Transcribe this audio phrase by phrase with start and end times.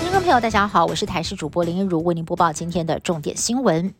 [0.00, 3.94] 听众朋友，大家好，我是台视主播林一如，为您播报今天的重点新闻。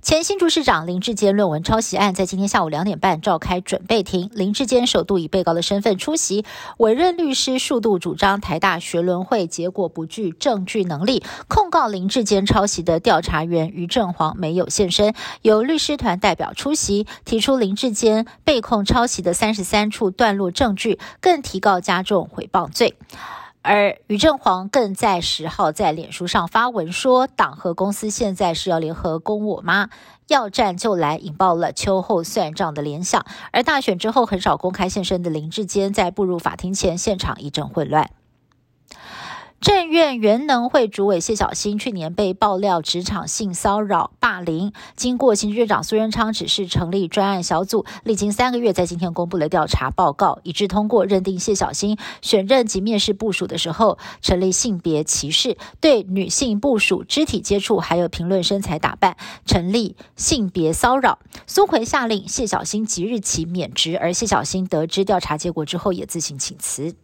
[0.00, 6.46] 前新竹市长林志坚论文抄袭案在今天下午两点半召开准备庭，林志坚首度以被告的身份出席，
[6.78, 22.94] 委任律师数度主张台大学伦会结果不具证据能力，控告林志坚抄袭的调查员于正煌没有现身，由律师团代表出席，提出林志坚被控抄袭的三十三处段落证据，更提告加重诽谤罪。
[23.66, 29.88] 而于正煌更在十号在脸书上发文说，党和公司现在是要联合攻我妈，
[30.28, 33.26] 要战就来，引爆了秋后算账的联想。
[33.50, 38.08] 而大选之后很少公开现身的林志坚，在步入法庭前，现场一阵混乱。
[39.58, 61.18] 政院原能会主委谢小新去年被爆料职场性骚扰霸凌，经过行政院长苏贞昌指示成立专案小组，历经三个月，在今天公布了调查报告，一致通过认定谢小新选任及面试部署的时候成立性别歧视，对女性部署肢体接触还有评论身材打扮成立性别骚扰。
[61.46, 66.94] 苏奎下令谢小新即日起免职，而谢小新得知调查结果之后也自行请辞。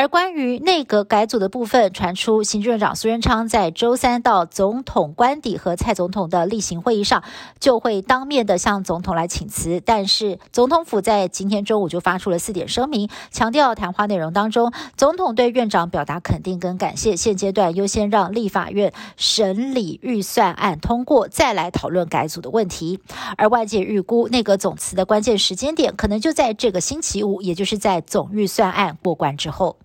[0.00, 7.22] 而关于内阁改组的部分，传出行政长苏贞昌在周三到总统官邸和蔡总统的例行会议上，
[7.58, 9.82] 就会当面的向总统来请辞。
[9.84, 23.00] 但是总统府在今天中午就发出了四点声明，强调谈话内容当中，总统对院长表达肯定跟感谢，现阶段优先让立法院审理预算案通过，再来讨论改组的问题。
[23.36, 29.76] 而外界预估内阁总辞的关键时间点，可能就在这个星期五，也就是在总预算案过关之后。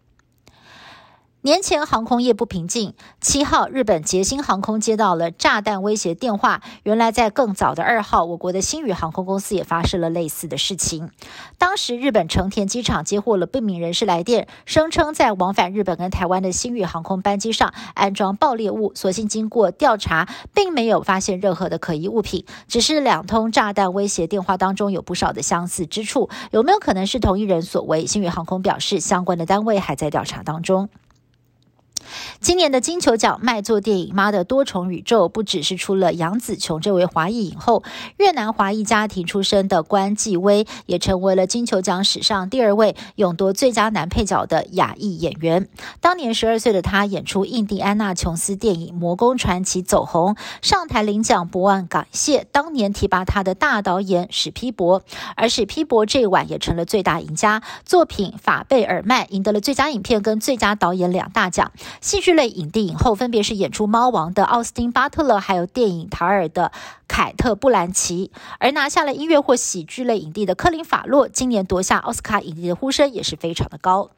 [1.46, 6.64] 年前航空业不平静，七号日本捷星航空接到了炸弹威胁电话。
[6.82, 11.12] 原来在更早的二号，我国的新宇航空公司也发生了类似的事情。
[11.60, 18.92] 当时日本成田机场接获了不明人士来电，声称在往返日本跟台湾的新宇航空班机上安装爆裂物。
[18.96, 26.28] 所幸经过调查，并没有发现任何的可疑物品，只是两通炸弹威胁电话当中有不少的相似之处。
[26.50, 28.08] 有没有可能是同一人所为？
[28.08, 30.90] 新宇航空表示，相关的单位还在调查当中。
[32.40, 37.84] 今年的金球奖卖座电影《妈的多重宇宙》不只是出了杨紫琼这位华裔影后，
[38.18, 45.68] 越南华裔家庭出身的关继威也成为了金球奖史上第二位勇夺最佳男配角的亚裔演员。
[46.02, 55.04] 当年十二岁的他演出印第安纳琼斯电影《魔宫传奇》走红，上台领奖不忘感谢当年提拔他的大导演史皮博，
[55.36, 61.72] 而史皮博这一晚也成了最大赢家，作品《法贝尔曼》赢得了最佳影片跟最佳导演两大奖。
[62.02, 66.72] 戏剧类影帝影后分别是演出《猫王》的奥斯汀·巴特勒，还有电影《塔尔》的
[67.08, 68.32] 凯特·布兰奇。
[68.60, 74.10] 而拿下了音乐或喜剧类影帝的科林·法洛，今年夺下奥斯卡影帝的呼声也是非常的高。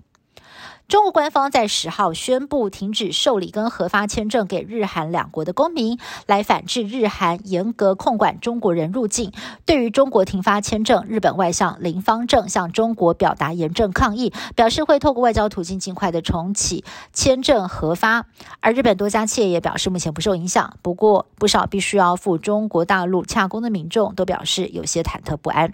[0.87, 9.33] 中国官方在十号宣布停止受理跟核发签证给日韩两国的公民，来反制日韩严格控管中国人入境。
[9.65, 18.25] 对于中国停发签证，日本外相林方正向中国表达严正抗议，表示会透过外交途径尽快的重启签证核发。
[18.61, 25.73] 而日本多家企业也表示目前不受影响，不过不少必须要赴中国大陆洽工的民众都表示有些忐忑不安。